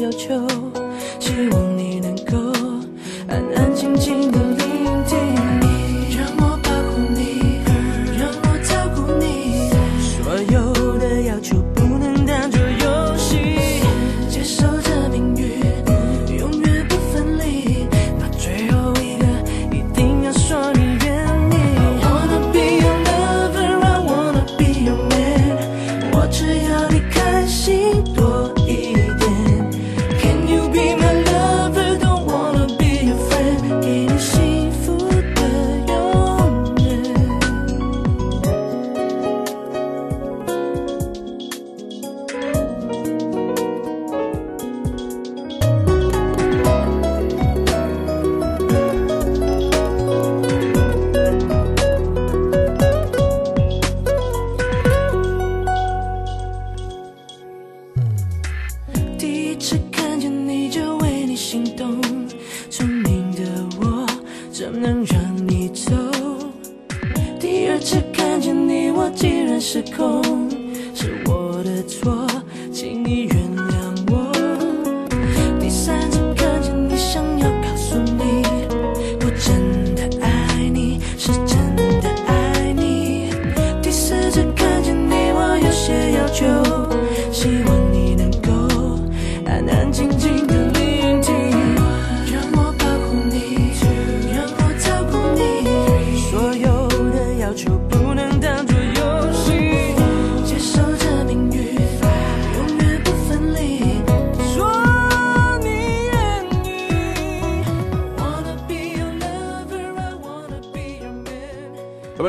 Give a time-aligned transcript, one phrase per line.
[0.00, 0.34] 要求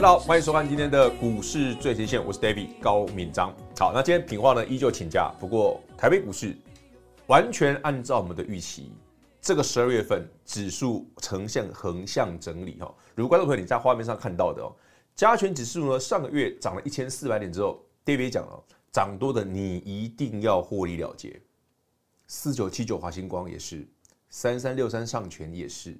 [0.06, 3.52] 好，欢迎收看今天的股市最前线，我是 David 高敏章。
[3.76, 6.56] 好，那今天品化呢依旧请假，不过台北股市
[7.26, 8.92] 完全按照我们的预期，
[9.42, 12.94] 这个十二月份指数呈现横向整理哈。
[13.16, 14.72] 如果观众朋友你在画面上看到的哦，
[15.16, 21.42] 加权指数呢上个月涨了一千四百点之后，David 讲了，涨多的你一定要获利了结。
[22.28, 23.88] 四九七九华星光也是，
[24.30, 25.98] 三三六三上权也是，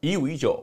[0.00, 0.62] 一五一九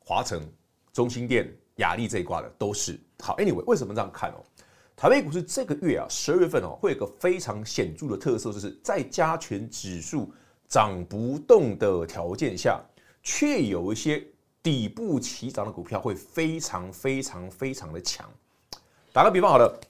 [0.00, 0.46] 华城。
[0.94, 3.36] 中兴电、亚力这一挂的都是好。
[3.36, 4.42] Anyway，为什么这样看哦？
[4.94, 10.32] 台北股市这个月啊，十二月份哦，会有个非常显著的特色，就是在加权指数
[10.68, 12.80] 涨不动的条件下，
[13.24, 14.24] 却有一些
[14.62, 18.24] 底部起涨的股票会非常非常非常的强。
[19.12, 19.80] 打个比方，好了，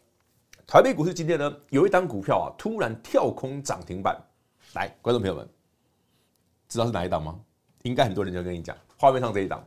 [0.67, 4.19] 台北股市今天呢，有一档股票啊，突然跳空涨停板。
[4.73, 5.47] 来，观众朋友们，
[6.67, 7.39] 知道是哪一档吗？
[7.83, 9.63] 应该很多人就跟你讲，画面上这一档。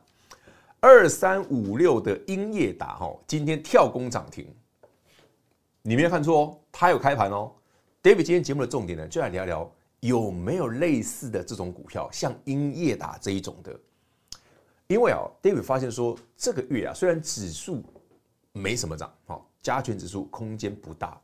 [0.79, 4.47] 二三五六的英业达哈，今天跳空涨停，
[5.81, 7.51] 你没有看错哦，它有开盘哦。
[8.03, 9.71] David 今天节目的重点呢，就来聊聊
[10.01, 13.77] 有没有类似的这种股票，像英业达这一种的。
[14.85, 17.83] 因为啊，David 发现说，这个月啊，虽然指数
[18.53, 21.19] 没什么涨，哈，加权指数空间不大，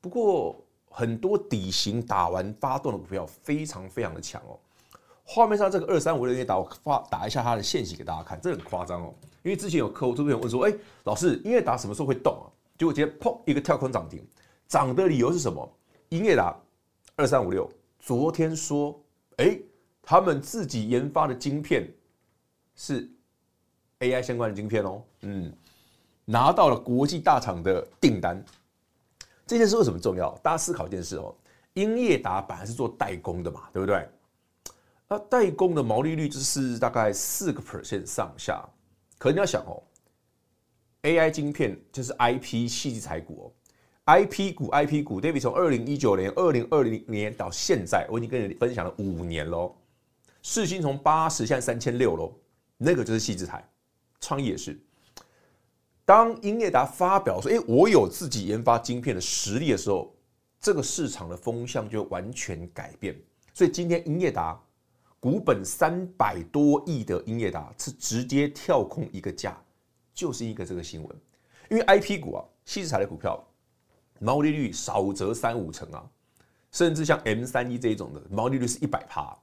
[0.00, 4.58] 不过很多底型打完发动的股票非常非常的强哦。
[5.32, 9.14] 画面上这个二三五六，你打我发打一下它的线型给大家看，这很夸张哦。
[9.44, 10.74] 因为之前有客户这边问说，哎，
[11.04, 12.50] 老师，英业达什么时候会动啊？
[12.76, 14.20] 结果今天砰一个跳空涨停，
[14.66, 15.72] 涨的理由是什么？
[16.08, 16.52] 英业达
[17.14, 19.00] 二三五六昨天说，
[19.36, 19.56] 哎，
[20.02, 21.88] 他们自己研发的晶片
[22.74, 23.08] 是
[24.00, 25.52] AI 相关的晶片哦，嗯，
[26.24, 28.44] 拿到了国际大厂的订单。
[29.46, 30.36] 这件事为什么重要？
[30.42, 31.32] 大家思考一件事哦，
[31.74, 34.08] 英业达本来是做代工的嘛，对不对？
[35.12, 38.64] 那代工的毛利率就是大概四个 percent 上下。
[39.18, 39.82] 可你要想哦
[41.02, 43.52] ，AI 晶片就是 IP 矽智财股哦。
[44.06, 49.76] IP 股，IP 股，David 从二零一九年、二零二零年到现在，我已经跟你分享了五年喽。
[50.42, 52.32] 世芯从八十，现在三千六喽，
[52.76, 53.68] 那个就是矽智财，
[54.20, 54.80] 创意也是。
[56.04, 60.16] 当英业达发表说：“哎，我有自己研发晶片的实力的时候，
[60.60, 63.20] 这个市场的风向就完全改变。
[63.52, 64.60] 所以今天英业达
[65.20, 69.56] 股本三百多亿的英业达是直接跳空一个价，
[70.12, 71.16] 就是一个这个新闻。
[71.68, 73.42] 因为 IP 股啊，矽智财的股票。”
[74.22, 76.06] 毛利率少则三五成啊，
[76.72, 79.34] 甚至像 M 三一这一种的毛利率是一百趴，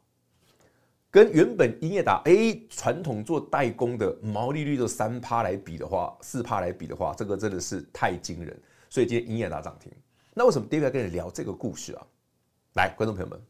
[1.10, 8.56] 跟原本英业达 A 传统做代工的毛利率都三趴来比的话，四趴来比的话，这个真的是太惊人。
[8.88, 9.92] 所以今天英业达涨停。
[10.36, 12.06] 那为什么 David 要跟你聊这个故事啊？
[12.76, 13.42] 来，观众朋友们，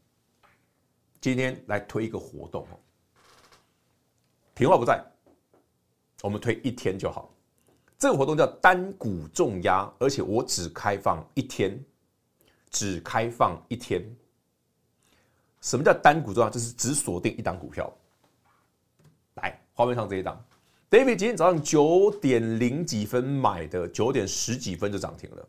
[1.20, 2.78] 今天来推一个活动哦。
[4.54, 5.04] 平话不在，
[6.22, 7.32] 我们推一天就好。
[7.98, 11.76] 这个活动叫单股重压，而且我只开放一天，
[12.70, 14.04] 只开放一天。
[15.60, 16.48] 什么叫单股重压？
[16.48, 17.92] 就是只锁定一档股票。
[19.34, 20.40] 来，画面上这一档
[20.88, 25.48] ，David 今天早上九点零几分买的，九点十几分就涨停了。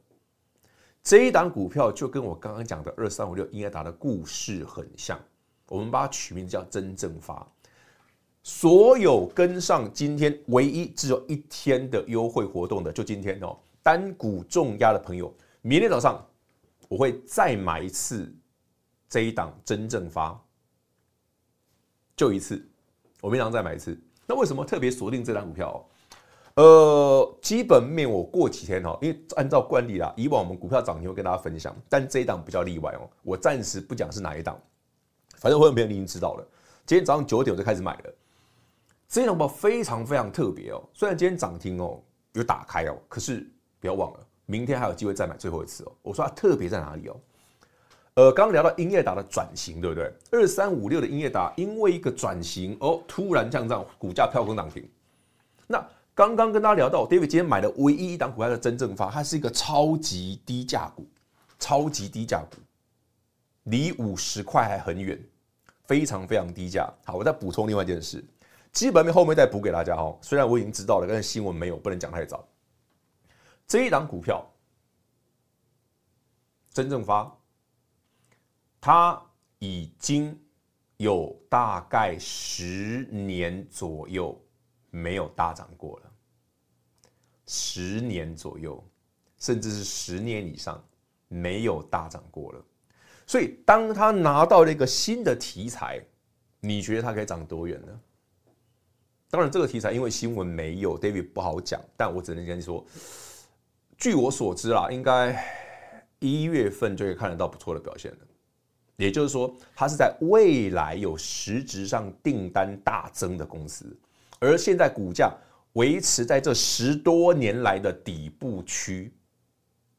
[1.04, 5.20] 这一档股票就跟我刚刚讲的二三五六英业达的故事很像，
[5.70, 7.48] 我们把它取名叫真正发。
[8.42, 15.32] 所有跟上今天唯一只有一天的优惠活动的，就今天哦，单股重压的朋友，
[15.62, 16.26] 明天早上
[16.88, 18.34] 我会再买一次
[19.08, 20.42] 这一档真正发，
[22.16, 22.66] 就一次，
[23.22, 24.00] 我明天再买一次。
[24.26, 25.86] 那为什么特别锁定这档股票？
[26.56, 34.60] 呃，基本面我过几天哦，因为按照惯例啦，以往我们股票涨停会跟大家分享，但这一档比较例外哦，我暂时不讲是哪一档，
[35.40, 36.48] 反正会员朋友你已经知道了。
[36.86, 38.14] 今天早上九点我就开始买了。
[39.08, 42.00] 这档股票非常非常特别哦，虽然今天涨停哦，
[42.34, 43.50] 有打开哦，可是
[43.80, 45.92] 不要忘了，明天还有机会再买最后一次哦。
[46.02, 47.20] 我说它特别在哪里哦？
[48.16, 50.14] 呃，刚刚聊到英业达的转型，对不对？
[50.32, 54.88] 二三五六的英业达因为一个转型哦，突然降涨，股价跳空涨停。
[55.66, 55.84] 那
[56.14, 61.08] 刚刚跟大家聊到，David 今天买的唯一一档股票的真正发，它是一个超级低价股，
[61.58, 62.58] 超级低价股，
[63.64, 65.18] 离五十块还很远，
[65.90, 66.88] 非常非常低价。
[67.04, 68.24] 好，我再补充另外一件事。
[68.72, 72.48] 基本面后面再补给大家哈，虽然我已经知道了，但是新闻没有，不能讲太早。
[73.66, 74.48] 这一档股票
[76.72, 77.36] 真正发，
[78.80, 79.20] 它
[79.58, 80.40] 已经
[80.98, 84.40] 有大概十年左右
[84.92, 86.12] 没有大涨过了，
[87.48, 88.88] 十年左右，
[89.40, 90.80] 甚至是十年以上
[91.28, 92.64] 没有大涨过了。
[93.30, 96.04] 所以，当他拿到了一个新的题材，
[96.60, 98.00] 你觉得它可以涨多远呢？
[99.30, 101.80] 当然，这个题材因为新闻没有，David 不好讲。
[101.96, 102.84] 但我只能跟你说，
[104.00, 105.46] 据我所知啦，应该
[106.18, 108.18] 一月份就可以看得到不错的表现了。
[108.96, 113.96] 也就是说，它是在未来有实质上订单大增的公司，
[114.40, 115.32] 而现在股价
[115.74, 119.14] 维持在这十多年来的底部区。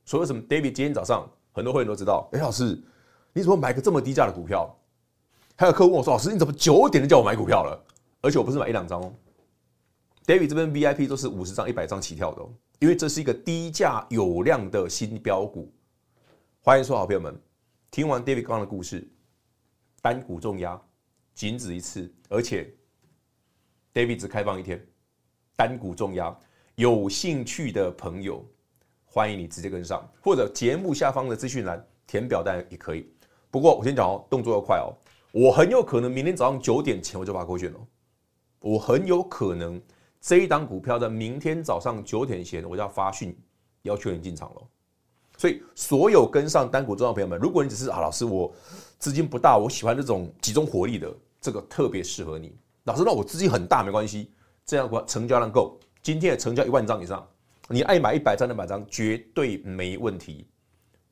[0.04, 2.28] 所以，什么 David 今天早上很多会员都知道？
[2.32, 2.76] 哎，老师，
[3.32, 4.76] 你怎么买个这么低价的股票？
[5.56, 7.87] 还有客户问我说：“老师，你怎么九点就叫我买股票了？”
[8.22, 9.12] 而且我不是买一两张哦
[10.26, 15.72] ，David 这边 VIP 都是五十张、一百张起跳的哦，因为这是一个低价有量的新标股。
[16.60, 17.38] 欢迎说好朋友们，
[17.90, 19.06] 听完 David 刚刚的故事，
[20.02, 20.80] 单股重压，
[21.34, 22.75] 仅止一次，而且
[23.94, 24.87] David 只开放一天，
[25.56, 26.37] 单股重压，
[26.75, 28.44] 有兴趣的朋友
[29.04, 33.10] 欢迎你直接跟上，或者节目下方的资讯栏填表单也可以。
[33.50, 34.95] 不过我先讲哦，动作要快哦，
[35.33, 37.78] 我很有可能明天早上九点前我就发扣选了。
[38.61, 39.80] 我很有可能
[40.21, 43.37] 这一档股票在明天早上九点前，我就要发讯
[43.83, 44.62] 要求你进场了。
[45.38, 48.52] 所以，所有跟上单股重要朋友们，如果你只是啊，老师我
[48.99, 52.54] 资金不大，我喜欢这种集中火力的，这个特别适合你。
[52.85, 54.30] 老师，那我资金很大没关系，
[54.66, 57.26] 这样的话成交量够，今天也成交一万张以上，
[57.69, 60.47] 你爱买一百张、两百张绝对没问题。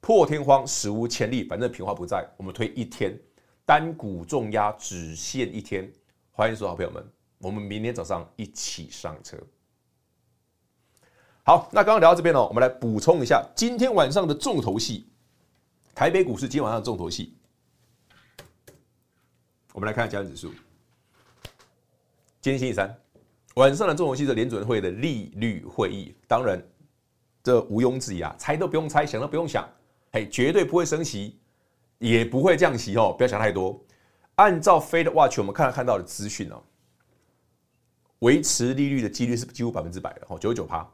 [0.00, 3.18] 破天荒史无前例，反正平滑不在，我们推一天
[3.64, 5.90] 单股重压只限一天，
[6.30, 7.04] 欢迎所有好朋友们。
[7.38, 9.36] 我们明天早上一起上车。
[11.44, 15.08] 好，那刚刚聊到这边呢，我们来补充一下今天晚上的重头戏。
[15.94, 17.36] 台北股市今天晚上的重头戏，
[19.72, 20.52] 我们来看加权指数。
[22.40, 22.96] 今天星期三
[23.54, 26.62] 晚上的重头戏是联准会的利率会议，当然
[27.42, 29.68] 这毋庸置疑啊，猜都不用猜，想都不用想，
[30.12, 31.38] 嘿，绝对不会升息，
[31.98, 33.78] 也不会降息哦，不要想太多。
[34.36, 36.62] 按照 Fed Watch 我们看看到的资讯哦，
[38.20, 40.88] 维持利率的几率是几乎百分之百的哦，九十九趴，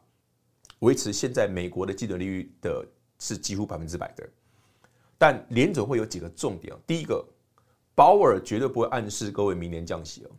[0.80, 2.87] 维持现在美国的基准利率的
[3.18, 4.28] 是几乎百分之百的。
[5.16, 7.25] 但联准会有几个重点哦，第一个，
[7.94, 10.30] 鲍尔绝对不会暗示各位明年降息哦。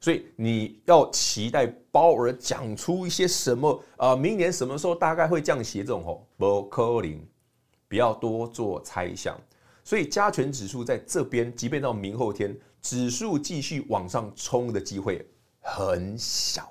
[0.00, 4.14] 所以你要期待鲍尔讲出一些什么啊？
[4.14, 7.20] 明年什么时候大概会降息这种吼，不可能，
[7.88, 9.36] 不要多做猜想。
[9.82, 15.26] 所以加权指数在这边，即便到明后天，指数继续往上冲的机会
[15.60, 16.70] 很小。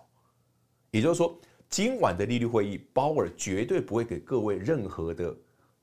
[0.91, 5.35] 也就是说，今晚的利率会议，鲍尔绝对不会给各位任何的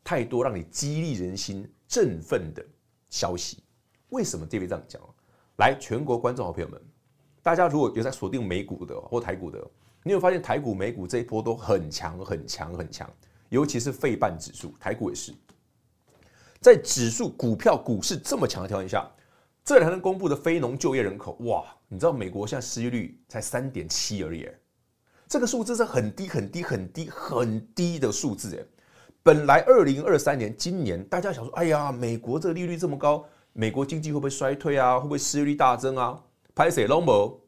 [0.02, 2.64] 太多让你激励人心、振奋的
[3.10, 3.62] 消息。
[4.08, 5.02] 为什么这边这样讲？
[5.56, 6.80] 来，全国观众好朋友们。
[7.44, 9.62] 大家如果有在锁定美股的或台股的，
[10.02, 13.08] 你会发现台股、美股这一波都很强、很强、很强，
[13.50, 15.30] 尤其是费半指数，台股也是。
[16.58, 19.06] 在指数、股票、股市这么强的条件下，
[19.62, 24.48] 这两天公布的非农就业人口，哇，你知道美国现在失业率才三点七而已，
[25.28, 28.64] 这个数字是很低、很低、很低、很低的数字哎。
[29.22, 33.22] 本来二零二三年今年大家想说，哎呀，美国这个利率这么高，
[33.52, 34.98] 美国经济会不会衰退啊？
[34.98, 36.18] 会不会失业率大增啊？
[36.54, 37.40] 拍谁拢无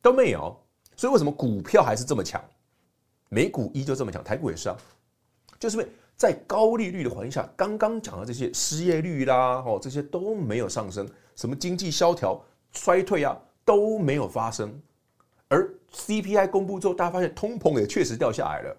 [0.00, 0.56] 都没有，
[0.96, 2.42] 所以为什么股票还是这么强？
[3.28, 4.76] 美股依旧这么强，台股也是啊，
[5.58, 12.40] 就是因为在高利率的环境下，刚刚讲的这些失业率啦，哦，这些都没有上升，什么经济萧条、
[12.72, 14.80] 衰退啊都没有发生，
[15.48, 18.76] 而 CPI 公布之后，大家发现通膨也确实掉下来了。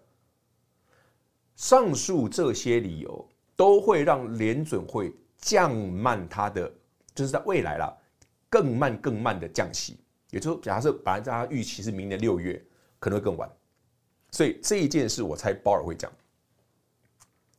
[1.56, 6.72] 上述这些理由都会让联准会降慢它的，
[7.13, 7.96] 就是在未来啦。
[8.51, 9.98] 更慢、更慢的降息，
[10.29, 12.62] 也就是假设本来大家预期是明年六月，
[13.00, 13.50] 可能会更晚，
[14.31, 16.12] 所以这一件事我猜鲍尔会讲，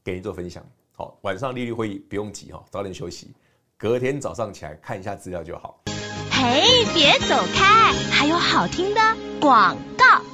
[0.05, 0.63] 给您做分享。
[0.93, 3.33] 好，晚上利率会议不用急哈，早点休息，
[3.79, 5.83] 隔天早上起来看一下资料就好。
[6.31, 9.01] 嘿，别走开，还有好听的
[9.41, 10.02] 广告。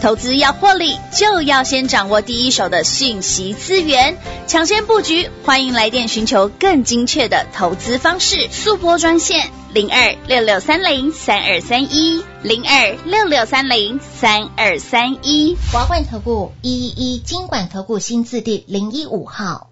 [0.00, 5.28] 投资要获利，就要先掌握第一手的信息资源，抢先布局。
[5.44, 15.56] 欢迎来电寻求更精确的投资方式，速拨专线零二六六三零三二三一零二六六三零三二三一。
[15.72, 19.70] 华冠投顾一一一金管投顾新字第零一五号。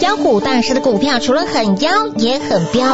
[0.00, 2.86] 妖股大师的股票除了很妖，也很彪，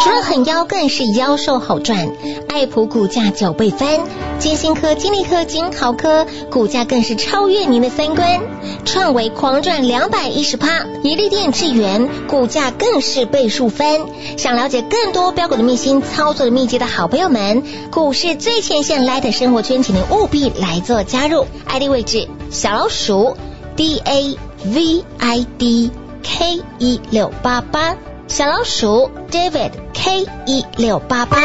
[0.00, 2.12] 除了很妖，更是妖兽好赚。
[2.48, 4.00] 爱普股价九倍翻，
[4.38, 8.40] 金星科、金利科、金豪科股价更是超越您的三观。
[8.84, 14.00] 创维狂赚两百一十趴，怡利电、智原股价更是倍数翻。
[14.38, 21.46] 想了解更多标股的秘辛、操作的秘籍的好朋友们，股市最前线 Line 的生活圈，请您务必来做加入。
[21.66, 23.36] ID 位置小老鼠
[23.76, 25.90] D A V I D。
[26.22, 27.96] K 一六八八
[28.28, 31.38] 小老鼠 David K 一六八八，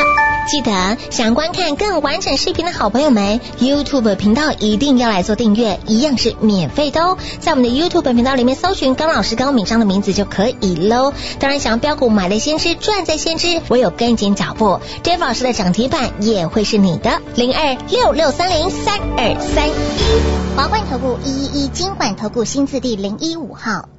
[0.48, 7.18] 记得想观看更完整视频的好朋友们，YouTube 频道一定要来做订阅，一样是免费的哦。
[7.40, 11.14] 在我们的 YouTube 频道里面搜寻高老师高敏章的名字就可以喽。
[11.40, 17.22] 当然，想要标股买在先知，赚在先知，唯有跟紧脚步，David 老师的涨停板也会是你的。
[17.36, 23.90] 零二六六三零三二三一，华冠投顾一一一金管投顾新字第零一五号。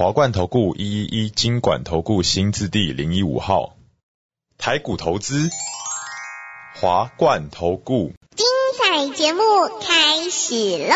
[0.00, 3.76] 华冠投顾一一一金管投顾新字第零一五号，
[4.56, 5.50] 台股投资，
[6.74, 8.46] 华冠投顾，精
[8.78, 9.42] 彩节目
[9.82, 10.94] 开始喽！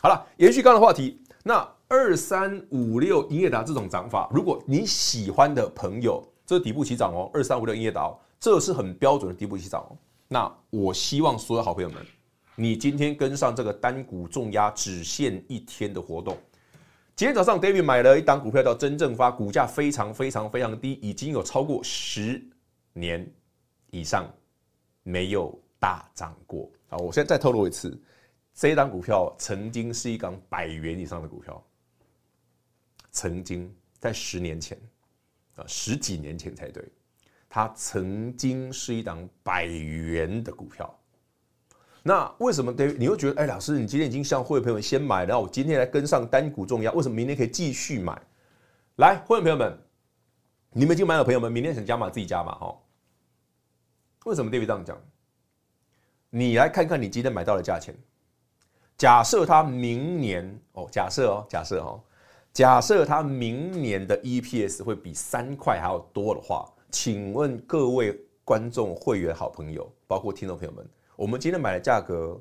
[0.00, 9.92] 好了，延续刚刚的话题，那二三五六英业达这种涨法，如果你喜欢的朋友，这是底部起涨哦，二三五六英业达，这是很标准的底部起涨哦。
[10.26, 11.98] 那我希望所有好朋友们，
[12.54, 16.34] 你今天跟上这个单股重压只限一天的活动。
[17.16, 22.46] 今天早上，David 买了一档股票叫真正发，股价非常非常非常低，已经有超过十
[22.92, 23.26] 年
[23.90, 24.30] 以上
[25.02, 26.70] 没有大涨过。
[26.88, 27.98] 好，我现在再透露一次，
[28.52, 31.66] 这一档股票曾经是一档百元以上的股票，
[33.12, 34.78] 曾经在十年前
[35.54, 36.86] 啊，十几年前才对，
[37.48, 40.94] 它曾经是一档百元的股票。
[42.06, 48.16] 那为什么对你会觉得，哎，老师，你今天已经向会员朋友们先买，然后我今天来跟上单股重压，为什么明天可以继续买？
[48.98, 49.76] 来，会员朋友们，
[50.70, 52.78] 你们已经买了，朋友们，明天想加码自己加码哈。
[54.24, 54.96] 为什么 David 这样讲？
[56.30, 57.92] 你来看看你今天买到的价钱。
[58.96, 62.00] 假设它明年哦，假设哦，假设哦，
[62.52, 72.38] 假设它明年的 EPS 会比三块还要多的话，请问各位观众、会员、好朋友，包括听众朋友们，我们今天买的价格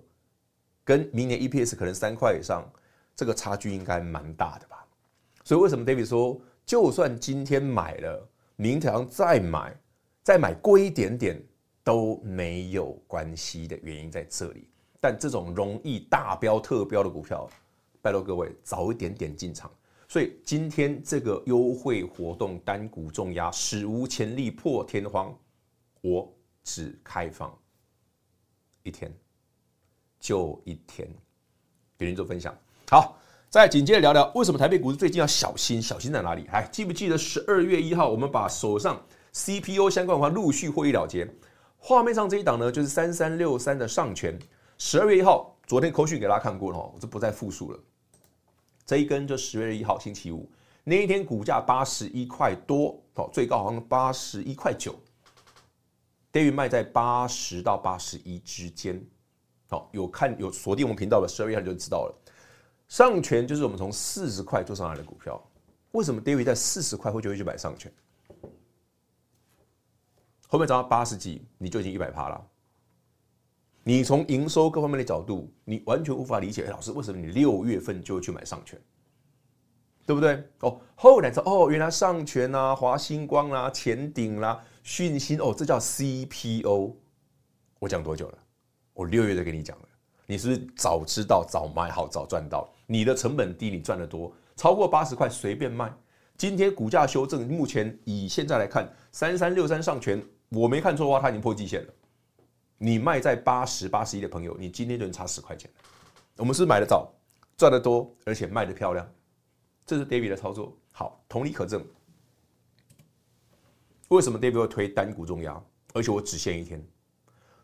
[0.83, 2.69] 跟明年 EPS 可能三块以上，
[3.15, 4.85] 这个差距应该蛮大的吧？
[5.43, 9.73] 所以为什么 David 说，就算今天买了，明天再买，
[10.21, 11.41] 再买贵一点点
[11.83, 14.67] 都没有关系的原因在这里。
[14.99, 17.49] 但这种容易大标特标的股票，
[18.01, 19.71] 拜托各位早一点点进场。
[20.07, 25.35] 所以今天这个优惠活动单股重压史无前例破天荒，
[26.01, 26.31] 我
[26.63, 27.57] 只开放
[28.85, 29.11] 一天，
[30.19, 31.09] 就一天，
[31.97, 32.55] 给您做分享。
[32.87, 33.17] 好，
[33.49, 35.81] 再紧接着聊聊为什么台北股市最近要小心？
[35.81, 36.47] 小心在哪里？
[36.47, 41.27] 还记不记得十二月一号我们把手上 CPU 相关的话陆续会议了结？
[41.79, 44.37] 画面上这一档呢，就是三三六三的上权。
[44.77, 47.79] 十二月一号，昨天扣讯给大家看过了，我就不再复述了。
[48.85, 50.47] 这一根就十月一号星期五
[50.83, 54.93] 那一天，股价八十一块多，哦，最高好像八十一块九。
[56.35, 59.01] David 卖在八十到八十一之间，
[59.69, 62.21] 好，有看有锁定我们频道的十二月一号就知道了。
[62.89, 65.41] 上权就是我们从四十块做上来的股票，
[65.91, 67.89] 为什么低于在四十块会就会去买上权？
[70.49, 72.45] 后面涨到八十几，你就已经一百趴了。
[73.85, 76.65] 你从营收各方面的角度，你完全无法理解。
[76.65, 78.77] 哎，老师，为什么你六月份就去买上权？
[80.05, 80.43] 对不对？
[80.59, 86.93] 哦，后来说哦，原来上权啊、华星光啊、前顶啦、讯芯哦，这叫 CPO。
[87.79, 88.37] 我讲多久了？
[88.93, 89.89] 我六月就跟你讲了。
[90.27, 92.71] 你是不是早知道、早买好、早赚到？
[92.85, 95.91] 你的成本低，你赚得多，超过八十块随便卖。
[96.37, 101.93] 今天股价修正，目前以现在来看，三三六三上诠，我没看错的话，它已经破季线了。
[102.77, 105.67] 你卖在八十八十一的朋友，你今天就能差十块钱。
[106.37, 107.11] 我们是买的早，
[107.57, 109.11] 赚得多，而且卖得漂亮，
[109.83, 110.77] 这是 David 的操作。
[110.93, 111.83] 好，同理可证。
[114.09, 115.61] 为什么 David 会推单股重压？
[115.93, 116.85] 而且我只限一天。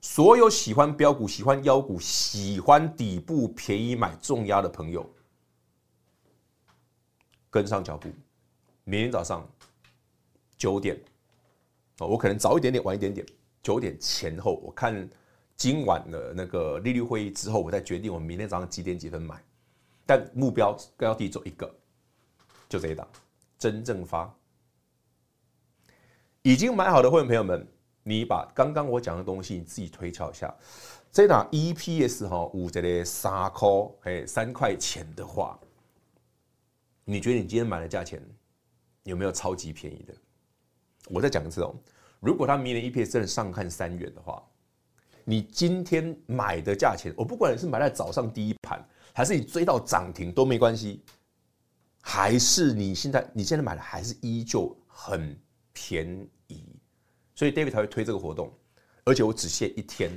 [0.02, 5.08] 所有喜欢标股、喜欢妖股、喜欢底部便宜买重压的朋友，
[7.50, 8.10] 跟上脚步。
[8.84, 9.48] 明天早上
[10.58, 11.00] 九点，
[12.00, 13.24] 哦我可能早一点点，晚一点点。
[13.62, 15.08] 九点前后，我看
[15.56, 19.40] 今晚的那个利率会议之后，我再决定我明天早上几点几分买。
[20.04, 21.72] 但目标标的走一个，
[22.68, 23.08] 就这一档，
[23.60, 24.34] 真正发。
[26.44, 27.68] 已经买好的会员朋友们，
[28.02, 30.52] 你把刚刚我讲的东西你自己推敲一下。
[31.12, 33.70] 这档 EPS 哈，五这里三块，
[34.04, 35.60] 哎，三块钱的话，
[37.06, 38.20] 你觉得你今天买的价钱
[39.04, 40.14] 有没有超级便宜的？
[41.10, 41.76] 我再讲一次哦。
[42.20, 44.42] 如果它明年 EPS 真的上看三元的话，
[45.24, 51.04] 你今天买的价钱，我不管你是买在早上第一盘，还是你追到涨停都没关系，
[52.02, 55.40] 还是你现在你现在买的还是依旧很
[55.82, 56.64] 便宜，
[57.34, 58.54] 所以 David 才会推这个活动，
[59.04, 60.12] 而且我只限一天，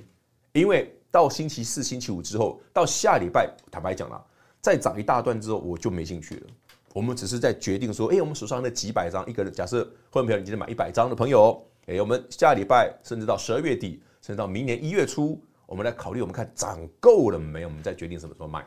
[0.53, 4.23] 因为到星期四、星期五之后，到下礼拜，坦白讲啦，
[4.61, 6.47] 再涨一大段之后，我就没兴趣了。
[6.93, 11.67] 我们只是在决定说，哎，我们手上那几百张，一个人假设会员朋友你今天买一百张的朋友。
[11.87, 18.67] 哎，我们下礼拜甚至到十二月底，甚至到明年一月初，我们来考虑，我们看涨够了没有，我们再决定什么时候卖。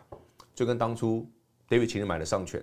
[0.53, 1.27] 就跟当初
[1.69, 2.61] David 请你买的上诠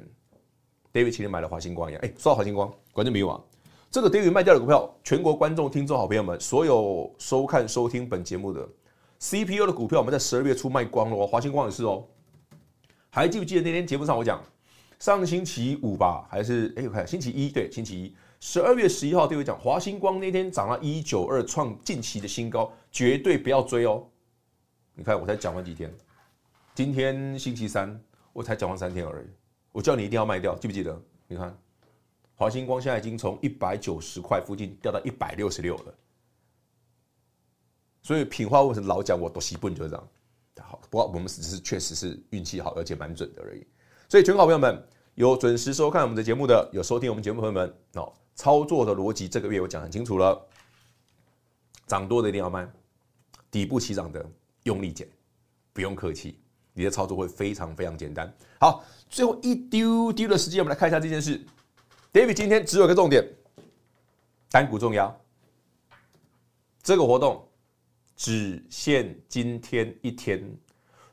[0.92, 2.02] ，David 请你买的华星光一样。
[2.04, 3.40] 哎，说到华星光，关键没有啊。
[3.94, 8.68] 这个 David 卖掉的股票，全国观众、听众、好朋友们，所有收看、收听本节目的
[9.20, 11.24] CPU 的股票，我们在十二月初卖光了哦。
[11.24, 12.04] 华星光也是哦。
[13.08, 14.42] 还记不记得那天节目上我讲，
[14.98, 18.12] 上星期五吧，还是哎，我看星期一，对，星期一。
[18.40, 24.04] 十二月十一号，对我讲，华星光那天涨了一九二，创近期的新高，绝对不要追哦。
[24.96, 25.88] 你看，我才讲完几天，
[26.74, 27.96] 今天星期三，
[28.32, 29.26] 我才讲完三天而已。
[29.70, 31.00] 我叫你一定要卖掉，记不记得？
[31.28, 31.56] 你看，
[32.34, 35.94] 华星光现在已经从一百九十块附近掉到一百六十六了。
[38.02, 40.08] 所以品话为什么老讲我都西笨就是这样。
[40.60, 43.66] 好，不过我们只是确实是运气好，而且蛮准的而已。
[44.08, 48.12] 所以，全国朋友们有准时收看我们的节目的，有收听我们节目的朋友们哦。
[48.36, 50.40] 操作的逻辑，这个月我讲很清楚了。
[51.86, 52.68] 涨多的一定要卖，
[53.50, 54.24] 底部起涨的
[54.64, 55.08] 用力减，
[55.72, 56.38] 不用客气，
[56.72, 58.32] 你的操作会非常非常简单。
[58.60, 61.40] 好，最后一丢丢的时间，我们来看一下这件事。
[62.14, 63.28] David 今天只有个重点，
[64.48, 65.12] 单股重压，
[66.80, 67.44] 这个活动
[68.14, 70.40] 只限今天一天。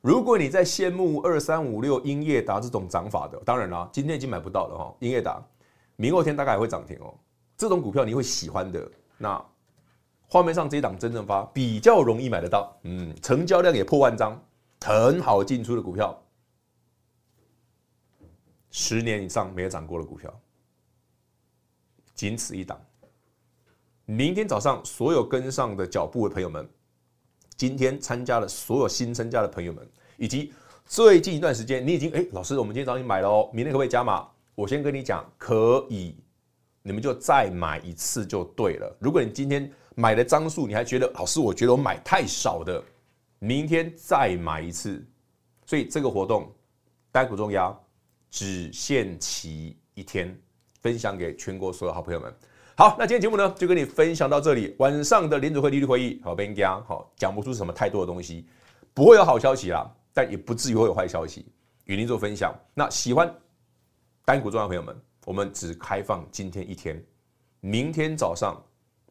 [0.02, 5.44] 如果你在羡慕二三五六英业达这种涨法的，当然啦，今天已经买不到了哈，英业达。
[5.96, 7.12] 明后天大概会涨停哦，
[7.58, 9.44] 这种股票你会喜欢的，那
[10.28, 14.40] 画面上这一档真正发比较容易买得到，嗯，成交量也破万张，
[14.82, 16.16] 很好进出的股票，
[18.70, 20.32] 十年以上没有涨过的股票，
[22.22, 22.80] 仅此一档。
[24.06, 26.70] 明天早上所有跟上的脚步的朋友们，
[27.58, 30.54] 今天参加了所有新增加的朋友们，以及
[30.86, 34.28] 最近一段时间你已经哎，老师，我们今天早上买了哦，明天可不可以加码？
[34.54, 36.16] 我先跟你讲，可以。
[36.84, 38.96] 你们就再买一次就对了。
[39.00, 42.84] 如果你今天买的张数，你还觉得老师，我觉得我买太少的，
[43.40, 45.04] 明天再买一次。
[45.66, 46.54] 所以这个活动
[47.12, 47.76] 单股重压
[48.30, 50.40] 只限期一天，
[50.82, 52.34] 分享给全国所有好朋友们。
[52.76, 54.76] 好，那今天节目呢就跟你分享到这里。
[54.80, 58.46] 晚上的联准会利率会议，好，别讲，好，讲不出什么太多的东西，
[58.94, 61.46] 不会有好消息啦，但也不至于会有坏消息，
[61.86, 62.54] 与您做分享。
[62.74, 63.34] 那喜欢
[64.26, 64.96] 单股重压的朋友们。
[65.24, 67.00] 我们只开放今天一天，
[67.60, 68.60] 明天早上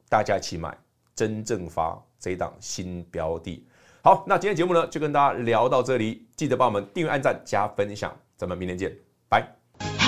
[0.08, 0.76] 大家一起买，
[1.14, 3.64] 真正发这一档新标的。
[4.02, 8.92] 好，那今天节目呢就跟大家聊到这里，记得帮我们订阅、按赞、加分享，咱们明天见，
[9.28, 9.59] 拜。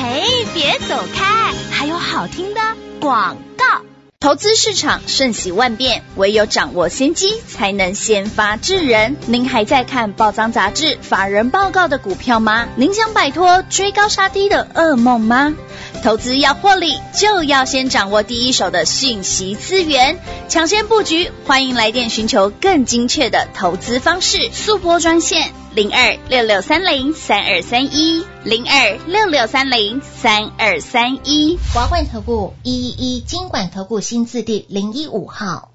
[0.02, 2.60] 嘿，别走开，还有好听的
[2.98, 3.82] 广告。
[4.18, 9.16] 投资市场瞬息万变，唯有掌握先机，才能先发制人。
[9.26, 12.66] 您还在看报章杂志、法人报告的股票吗？
[12.74, 15.54] 您想摆脱追高杀低的噩梦吗？
[16.02, 21.30] 投资要获利，就要先掌握第一手的信息资源，抢先布局。
[21.46, 25.52] 欢迎来电寻求更精确的投资方式，速拨专线。
[25.74, 35.71] 零二六六三零三二三一，零二六六三零三二三一，华冠投顾一一一金管投顾新字第零一五号。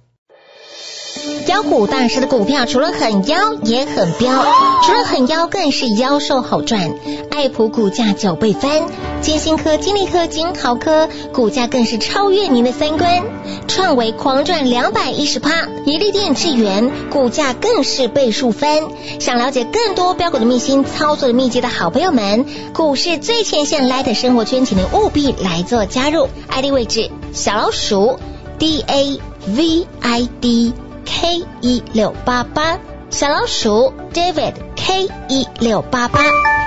[1.48, 4.46] 妖股大师的股票除了很妖，也很彪，
[4.84, 6.94] 除了很妖，更是妖兽好赚。
[7.32, 8.84] 爱普股价九倍翻，
[9.22, 13.24] 金星科、金利科、金豪科股价更是超越您的三观。
[13.68, 18.84] 创维狂赚两百一十趴，一利电、智原股价更是倍数翻。
[19.20, 26.28] 想了解更多标股的秘辛、操作的秘籍的好朋友们，股市最前线 Light 生活圈，请您务必来做加入。
[26.50, 28.18] ID 位置小老鼠
[28.58, 30.74] D A V I D。
[31.08, 32.78] K 一六八八
[33.10, 36.20] 小老鼠 David K 一六八八，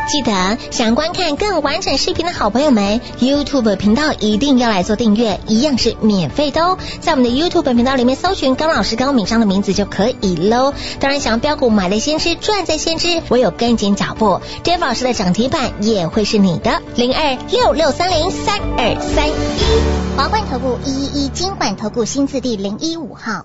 [0.09, 6.79] 记得想观看更完整视频的好朋友们，YouTube 频道一定要来做订阅，一样是免费的哦。
[7.01, 10.73] 在我们的 YouTube 频道里面搜寻高老师高敏章的名字就可以喽。
[10.99, 16.81] 当然，想要标股买了先知赚在先知，唯有跟紧脚步，David 老师的涨停板也会是你的。
[16.97, 19.33] 零二六六三零三二三一
[20.17, 23.45] 华冠投顾一一一金管投顾新字第零一五号。